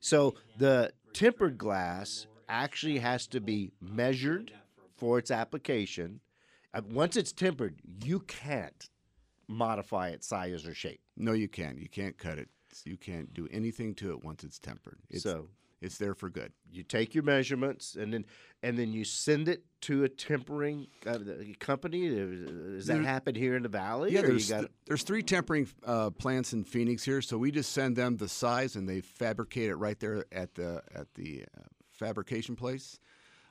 [0.00, 4.52] So the tempered glass actually has to be measured
[4.96, 6.20] for its application.
[6.76, 8.88] Uh, Once it's tempered, you can't
[9.48, 11.00] modify its size or shape.
[11.16, 11.78] No, you can't.
[11.78, 12.48] You can't cut it.
[12.84, 14.98] You can't do anything to it once it's tempered.
[15.08, 15.48] It's, so
[15.80, 16.52] it's there for good.
[16.70, 18.26] you take your measurements and then
[18.62, 21.18] and then you send it to a tempering uh,
[21.58, 22.08] company.
[22.08, 24.12] Does that There- happen here in the valley?
[24.12, 27.96] Yeah, there's, got there's three tempering uh, plants in Phoenix here, so we just send
[27.96, 31.62] them the size and they fabricate it right there at the at the uh,
[31.92, 32.98] fabrication place.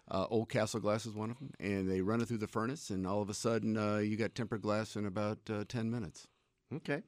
[0.10, 3.08] Uh, Oldcastle Glass is one of them, and they run it through the furnace, and
[3.08, 6.28] all of a sudden uh, you got tempered glass in about uh, ten minutes.
[6.74, 7.02] Okay.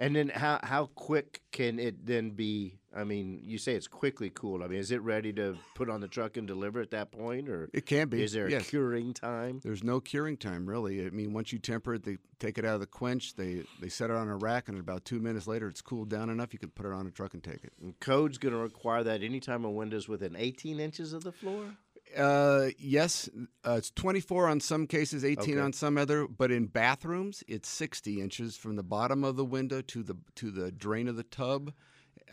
[0.00, 2.78] And then how how quick can it then be?
[2.96, 4.62] I mean, you say it's quickly cooled.
[4.62, 7.50] I mean, is it ready to put on the truck and deliver at that point,
[7.50, 8.22] or It can be.
[8.22, 9.60] is there a curing time?
[9.62, 11.06] There's no curing time really.
[11.06, 13.90] I mean, once you temper it, they take it out of the quench, they they
[13.90, 16.58] set it on a rack, and about two minutes later, it's cooled down enough you
[16.58, 17.74] can put it on a truck and take it.
[17.82, 21.76] And code's going to require that anytime a window's within 18 inches of the floor.
[22.16, 23.28] Uh, yes,
[23.66, 25.60] uh, it's 24 on some cases, 18 Okay.
[25.60, 26.26] on some other.
[26.26, 30.50] But in bathrooms, it's 60 inches from the bottom of the window to the to
[30.50, 31.72] the drain of the tub.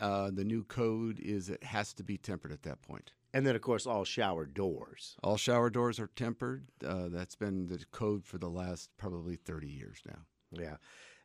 [0.00, 3.12] Uh, the new code is it has to be tempered at that point.
[3.34, 5.16] And then, of course, all shower doors.
[5.22, 6.68] All shower doors are tempered.
[6.84, 10.20] Uh, that's been the code for the last probably 30 years now.
[10.50, 10.76] Yeah.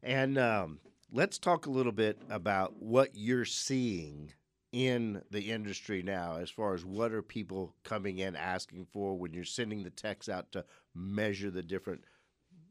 [0.01, 0.79] And um,
[1.11, 4.33] let's talk a little bit about what you're seeing
[4.73, 9.31] in the industry now as far as what are people coming in asking for when
[9.33, 12.03] you're sending the techs out to measure the different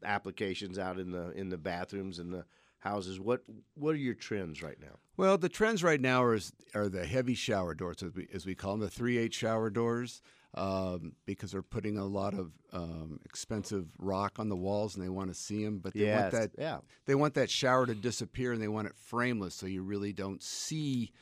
[0.04, 2.44] applications out in the in the bathrooms and the
[2.80, 3.42] houses what
[3.74, 6.38] what are your trends right now Well, the trends right now are
[6.74, 9.70] are the heavy shower doors, as we as we call them, the three eight shower
[9.70, 10.20] doors,
[10.54, 15.08] um, because they're putting a lot of um, expensive rock on the walls and they
[15.08, 16.78] want to see them, but they Yes, want that yeah.
[17.06, 20.42] they want that shower to disappear and they want it frameless, so you really don't
[20.42, 21.12] see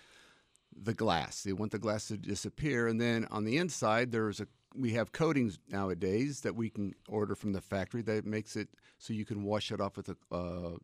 [0.75, 1.43] the glass.
[1.43, 5.13] They want the glass to disappear, and then on the inside there's a we have
[5.13, 9.43] coatings nowadays that we can order from the factory that makes it so you can
[9.43, 10.77] wash it off with a uh,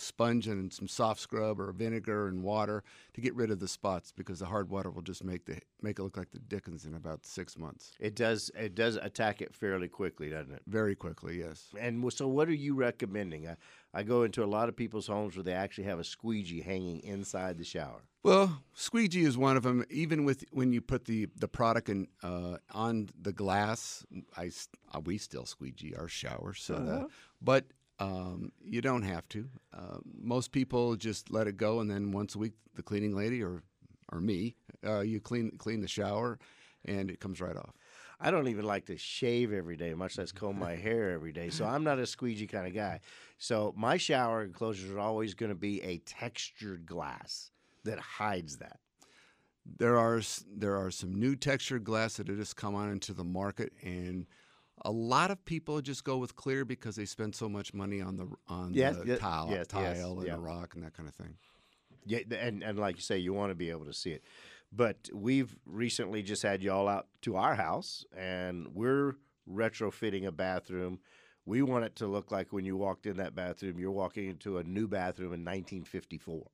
[0.00, 2.82] sponge and some soft scrub or vinegar and water
[3.14, 5.98] to get rid of the spots because the hard water will just make the make
[5.98, 7.92] it look like the dickens in about six months.
[8.00, 11.68] it does it does attack it fairly quickly doesn't it Very quickly, yes.
[11.78, 13.56] and so what are you recommending I,
[13.94, 17.00] I go into a lot of people's homes where they actually have a squeegee hanging
[17.00, 19.84] inside the shower Well, squeegee is one of them.
[19.88, 24.04] Even with when you put the the product in uh, on the glass,
[24.36, 24.50] I
[24.94, 26.52] uh, we still squeegee our shower.
[26.54, 27.08] So, the,
[27.40, 27.64] but
[28.00, 29.48] um, you don't have to.
[29.76, 33.42] Uh, most people just let it go, and then once a week, the cleaning lady
[33.42, 33.62] or
[34.12, 36.38] or me, uh, you clean clean the shower,
[36.86, 37.74] and it comes right off.
[38.22, 41.48] I don't even like to shave every day, much less comb my hair every day.
[41.50, 43.00] So I'm not a squeegee kind of guy.
[43.38, 47.50] So my shower enclosures are always going to be a textured glass
[47.84, 48.80] that hides that.
[49.78, 50.20] There are
[50.54, 54.26] there are some new textured glass that have just come on into the market, and
[54.84, 58.16] a lot of people just go with clear because they spend so much money on
[58.16, 60.34] the on Yes, the ye- tile, yes, yes, tile and yeah.
[60.34, 61.36] the rock and that kind of thing.
[62.06, 64.24] Yeah, and and like you say, you want to be able to see it.
[64.72, 69.16] But we've recently just had y'all out to our house, and we're
[69.50, 71.00] retrofitting a bathroom.
[71.44, 74.58] We want it to look like when you walked in that bathroom, you're walking into
[74.58, 76.46] a new bathroom in 1954.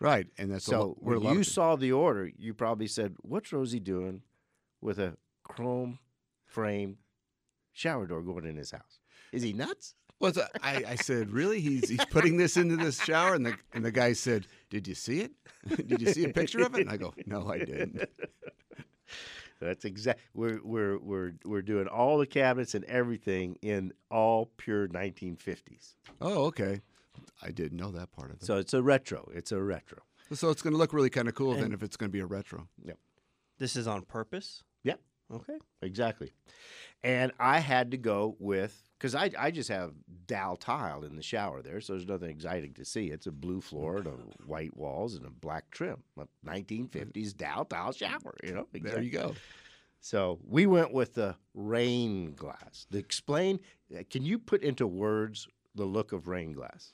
[0.00, 3.80] Right, and that's So when you of- saw the order, you probably said, "What's Rosie
[3.80, 4.22] doing
[4.80, 6.00] with a chrome
[6.44, 6.98] frame
[7.76, 9.00] shower door going in his house?
[9.32, 11.60] Is he nuts?" Well, so I, I said, really?
[11.60, 14.94] He's he's putting this into this shower, and the and the guy said, "Did you
[14.94, 15.32] see it?
[15.86, 18.08] Did you see a picture of it?" And I go, "No, I didn't."
[19.60, 20.20] That's exact.
[20.34, 25.94] We're we're we're we're doing all the cabinets and everything in all pure 1950s.
[26.20, 26.82] Oh, okay.
[27.42, 28.42] I didn't know that part of it.
[28.42, 29.30] So, So it's a retro.
[29.34, 29.98] It's a retro.
[30.32, 32.20] so it's going to look really kind of cool then if it's going to be
[32.20, 32.68] a retro.
[32.84, 32.98] Yep.
[33.58, 34.62] This is on purpose.
[34.82, 35.00] Yep.
[35.32, 35.58] Okay.
[35.82, 36.32] Exactly.
[37.02, 39.92] And I had to go with because I, I just have
[40.26, 43.08] Daltile in the shower there, so there's nothing exciting to see.
[43.08, 44.10] It's a blue floor and a
[44.46, 46.02] white walls and a black trim.
[46.18, 48.66] A 1950s Daltile shower, you know.
[48.72, 49.34] There you go.
[50.00, 52.86] So we went with the rain glass.
[52.92, 53.60] To explain,
[53.94, 56.92] uh, can you put into words the look of rain glass?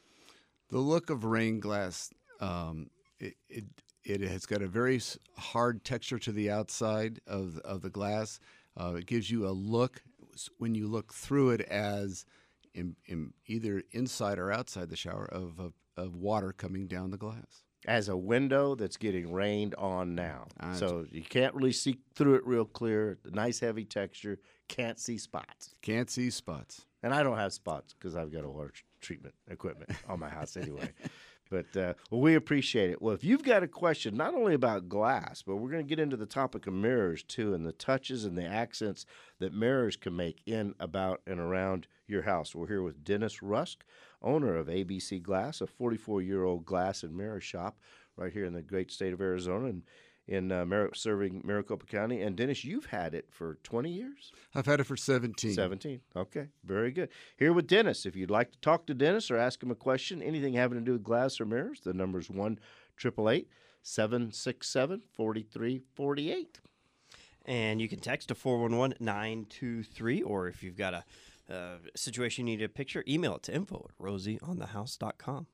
[0.70, 2.88] The look of rain glass, um,
[3.20, 3.64] it, it
[4.04, 5.00] it has got a very
[5.36, 8.40] hard texture to the outside of of the glass.
[8.76, 10.02] Uh, it gives you a look
[10.58, 12.24] when you look through it as
[12.74, 17.18] in, in either inside or outside the shower of, of of water coming down the
[17.18, 17.64] glass.
[17.86, 20.46] As a window that's getting rained on now.
[20.60, 23.18] Ah, so you can't really see through it real clear.
[23.24, 24.38] The nice heavy texture.
[24.68, 25.74] Can't see spots.
[25.82, 26.86] Can't see spots.
[27.02, 30.56] And I don't have spots because I've got a water treatment equipment on my house
[30.56, 30.90] anyway.
[31.52, 33.02] But uh, well, we appreciate it.
[33.02, 36.02] Well, if you've got a question, not only about glass, but we're going to get
[36.02, 39.04] into the topic of mirrors too, and the touches and the accents
[39.38, 42.54] that mirrors can make in, about, and around your house.
[42.54, 43.84] We're here with Dennis Rusk,
[44.22, 47.78] owner of ABC Glass, a 44 year old glass and mirror shop
[48.16, 49.66] right here in the great state of Arizona.
[49.66, 49.82] And
[50.32, 52.22] in uh, Mar- serving Maricopa County.
[52.22, 54.32] And Dennis, you've had it for 20 years?
[54.54, 55.52] I've had it for 17.
[55.52, 56.00] 17.
[56.16, 57.10] Okay, very good.
[57.36, 58.06] Here with Dennis.
[58.06, 60.84] If you'd like to talk to Dennis or ask him a question, anything having to
[60.84, 62.58] do with glass or mirrors, the number's 1
[63.84, 66.60] 767 4348.
[67.44, 71.04] And you can text to 411 923, or if you've got a
[71.52, 75.46] uh, situation you need a picture, email it to info at rosieonthehouse.com.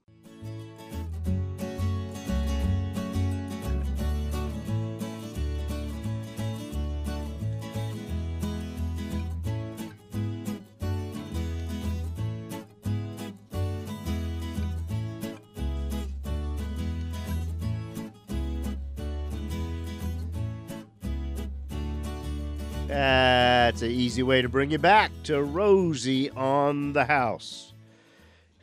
[23.79, 27.75] That's an easy way to bring you back to Rosie on the House.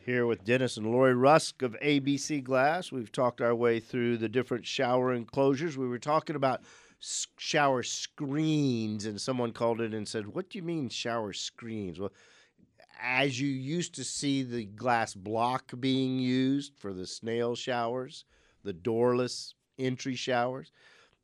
[0.04, 2.92] Here with Dennis and Lori Rusk of ABC Glass.
[2.92, 5.78] We've talked our way through the different shower enclosures.
[5.78, 6.60] We were talking about
[7.38, 11.98] shower screens, and someone called in and said, What do you mean shower screens?
[11.98, 12.12] Well,
[13.02, 18.26] as you used to see the glass block being used for the snail showers,
[18.64, 20.72] the doorless entry showers,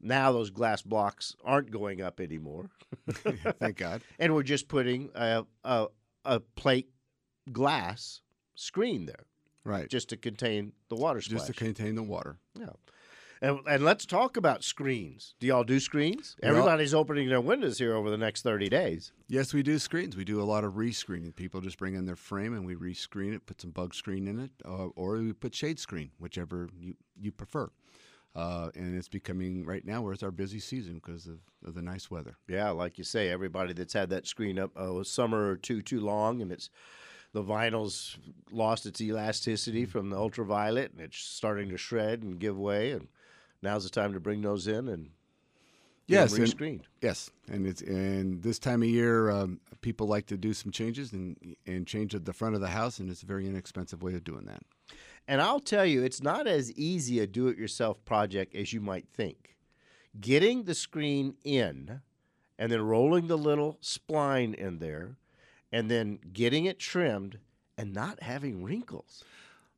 [0.02, 2.70] now those glass blocks aren't going up anymore.
[3.10, 4.02] Thank God.
[4.18, 5.86] and we're just putting a, a,
[6.24, 6.88] a plate
[7.50, 8.20] glass
[8.54, 9.24] screen there
[9.64, 9.88] Right.
[9.88, 11.40] just to contain the water splash.
[11.40, 12.38] Just to contain the water.
[12.58, 12.70] yeah.
[13.40, 15.34] And, and let's talk about screens.
[15.40, 16.36] Do y'all do screens?
[16.40, 19.12] We all- Everybody's opening their windows here over the next 30 days.
[19.28, 20.16] Yes, we do screens.
[20.16, 21.34] We do a lot of rescreening.
[21.34, 24.38] People just bring in their frame and we rescreen it, put some bug screen in
[24.38, 27.68] it, uh, or we put shade screen, whichever you, you prefer.
[28.34, 31.82] Uh, and it's becoming right now where it's our busy season because of, of the
[31.82, 32.36] nice weather.
[32.48, 36.00] Yeah, like you say, everybody that's had that screen up a summer or two too
[36.00, 36.70] long, and it's
[37.34, 38.16] the vinyl's
[38.50, 42.92] lost its elasticity from the ultraviolet, and it's starting to shred and give way.
[42.92, 43.08] And
[43.60, 45.10] now's the time to bring those in and
[46.06, 46.82] Yes, and- rescreened.
[47.00, 51.12] Yes, and it's and this time of year, um, people like to do some changes
[51.12, 54.14] and and change at the front of the house, and it's a very inexpensive way
[54.14, 54.62] of doing that.
[55.28, 58.80] And I'll tell you, it's not as easy a do it yourself project as you
[58.80, 59.56] might think.
[60.20, 62.00] Getting the screen in
[62.58, 65.16] and then rolling the little spline in there
[65.70, 67.38] and then getting it trimmed
[67.78, 69.24] and not having wrinkles.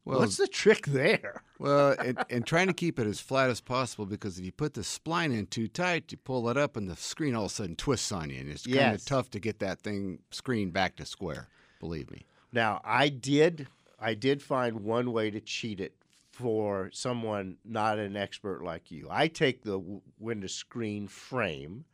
[0.04, 1.42] Well, What's the trick there?
[1.58, 4.74] well, and, and trying to keep it as flat as possible because if you put
[4.74, 7.54] the spline in too tight, you pull it up, and the screen all of a
[7.54, 10.96] sudden twists on you, and it's kind of tough to get that thing screen back
[10.96, 11.48] to square.
[11.80, 12.26] Believe me.
[12.52, 13.66] Now, I did
[14.04, 15.94] I did find one way to cheat it
[16.30, 19.08] for someone not an expert like you.
[19.10, 21.86] I take the w- window screen frame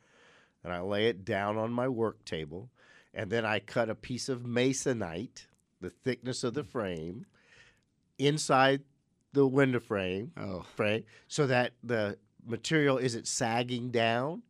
[0.64, 2.68] and I lay it down on my work table
[3.14, 5.46] and then I cut a piece of masonite,
[5.80, 6.68] the thickness of the mm.
[6.68, 7.26] frame,
[8.18, 8.82] inside
[9.32, 14.42] the window frame, Oh, frame so that the material isn't sagging down.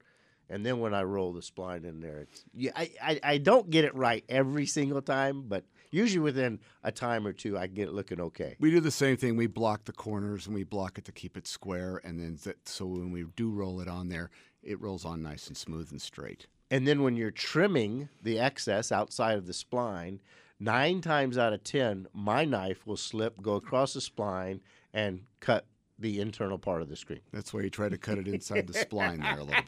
[0.48, 3.68] And then when I roll the spline in there, it's yeah, I, I, I don't
[3.68, 7.88] get it right every single time, but usually within a time or two, I get
[7.88, 8.56] it looking okay.
[8.60, 9.36] we do the same thing.
[9.36, 12.68] We block the corners and we block it to keep it square, and then that,
[12.68, 14.30] so when we do roll it on there,
[14.62, 16.46] it rolls on nice and smooth and straight.
[16.70, 20.20] And then when you're trimming the excess outside of the spline,
[20.60, 24.60] nine times out of ten, my knife will slip, go across the spline,
[24.92, 25.66] and cut
[25.98, 27.20] the internal part of the screen.
[27.32, 29.62] That's why you try to cut it inside the spline there a little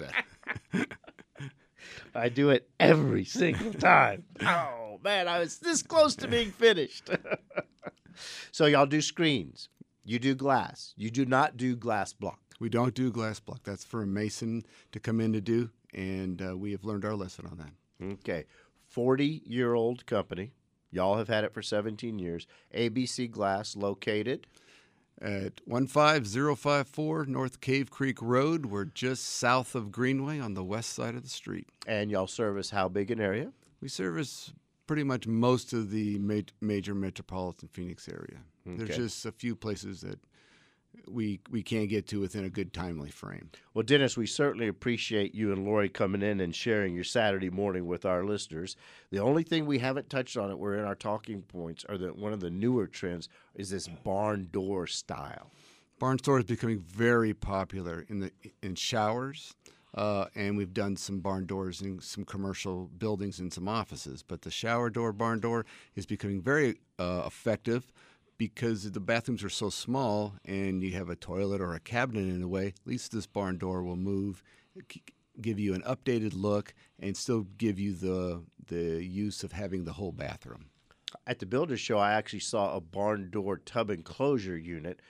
[0.72, 0.86] bit.
[2.14, 4.24] I do it every single time.
[4.42, 7.10] oh man, I was this close to being finished.
[8.52, 9.68] so y'all do screens.
[10.04, 10.94] You do glass.
[10.96, 12.40] You do not do glass block.
[12.60, 13.60] We don't do glass block.
[13.64, 17.14] That's for a mason to come in to do, and uh, we have learned our
[17.14, 18.12] lesson on that.
[18.20, 18.44] Okay.
[18.88, 20.52] 40 year old company.
[20.90, 22.46] Y'all have had it for 17 years.
[22.74, 24.46] ABC Glass located.
[25.20, 31.14] At 15054 North Cave Creek Road, we're just south of Greenway on the west side
[31.14, 31.68] of the street.
[31.86, 33.52] And y'all service how big an area?
[33.80, 34.52] We service
[34.86, 38.38] pretty much most of the ma- major metropolitan Phoenix area.
[38.64, 40.18] There's just a few places that
[41.08, 43.50] we we can't get to within a good timely frame.
[43.74, 47.86] Well, Dennis, we certainly appreciate you and Lori coming in and sharing your Saturday morning
[47.86, 48.76] with our listeners.
[49.10, 52.16] The only thing we haven't touched on it, we're in our talking points, are that
[52.16, 55.50] one of the newer trends is this barn door style.
[55.98, 58.32] Barn door is becoming very popular in the
[58.62, 59.54] in showers,
[59.94, 64.22] Uh, and we've done some barn doors in some commercial buildings and some offices.
[64.22, 67.92] But the shower door, barn door is becoming very uh, effective
[68.38, 72.40] because the bathrooms are so small and you have a toilet or a cabinet in
[72.40, 72.68] the way.
[72.68, 74.42] At least this barn door will move,
[75.40, 79.92] give you an updated look, and still give you the the use of having the
[79.92, 80.66] whole bathroom.
[81.26, 85.00] At the builder show, I actually saw a barn door tub enclosure unit,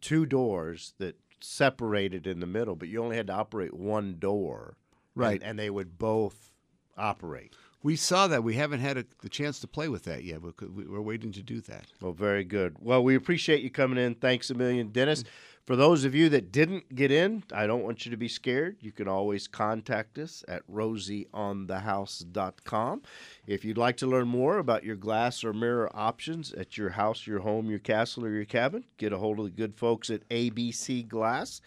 [0.00, 4.76] two doors that separated in the middle, but you only had to operate one door.
[5.14, 5.40] Right.
[5.40, 6.52] And, and they would both
[6.96, 7.54] operate.
[7.82, 8.44] We saw that.
[8.44, 10.40] We haven't had a, the chance to play with that yet.
[10.40, 11.86] We're, we're waiting to do that.
[12.00, 12.76] Well, very good.
[12.78, 14.14] Well, we appreciate you coming in.
[14.14, 15.24] Thanks a million, Dennis.
[15.64, 18.78] For those of you that didn't get in, I don't want you to be scared.
[18.80, 23.02] You can always contact us at rosieonthehouse.com.
[23.46, 27.28] If you'd like to learn more about your glass or mirror options at your house,
[27.28, 30.28] your home, your castle, or your cabin, get a hold of the good folks at
[30.30, 31.60] ABC Glass.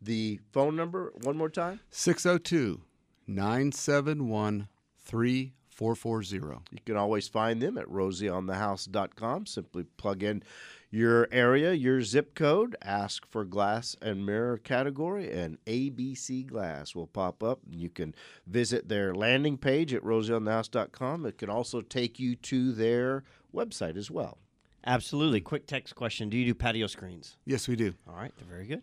[0.00, 1.80] The phone number, one more time.
[1.90, 2.80] 602
[3.26, 4.68] 971
[5.06, 6.64] 3440.
[6.70, 9.46] You can always find them at rosieonthehouse.com.
[9.46, 10.42] Simply plug in
[10.90, 17.06] your area, your zip code, ask for glass and mirror category, and ABC Glass will
[17.06, 17.60] pop up.
[17.70, 18.14] You can
[18.46, 21.26] visit their landing page at rosieonthehouse.com.
[21.26, 24.38] It can also take you to their website as well.
[24.86, 25.40] Absolutely.
[25.40, 27.36] Quick text question: Do you do patio screens?
[27.44, 27.94] Yes, we do.
[28.08, 28.82] All right, they're very good.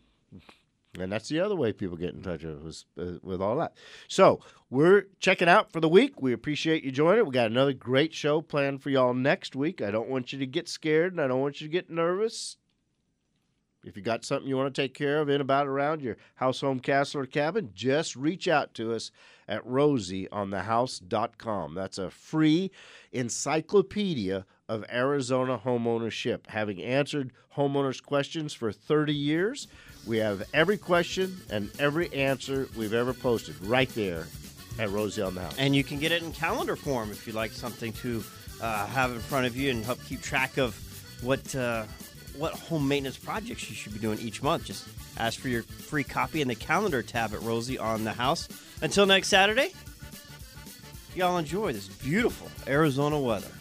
[1.00, 3.74] And that's the other way people get in touch with uh, with all that.
[4.08, 6.22] So we're checking out for the week.
[6.22, 7.26] We appreciate you joining.
[7.26, 9.82] We got another great show planned for y'all next week.
[9.82, 12.58] I don't want you to get scared and I don't want you to get nervous.
[13.84, 16.62] If you got something you want to take care of in about around your house,
[16.62, 19.12] home, castle, or cabin, just reach out to us
[19.48, 21.76] at rosieonthehouse.com.
[21.76, 22.72] That's a free
[23.12, 26.48] encyclopedia of Arizona homeownership.
[26.48, 29.68] Having answered homeowners' questions for 30 years,
[30.06, 34.28] we have every question and every answer we've ever posted right there
[34.80, 35.56] at Rosie on the House.
[35.58, 38.24] And you can get it in calendar form if you'd like something to
[38.62, 40.76] uh, have in front of you and help keep track of
[41.22, 41.86] what uh,
[42.38, 44.66] what home maintenance projects you should be doing each month.
[44.66, 44.88] Just
[45.18, 48.50] ask for your free copy in the calendar tab at Rosie on the House.
[48.82, 49.72] Until next Saturday,
[51.16, 53.52] y'all enjoy this beautiful Arizona weather.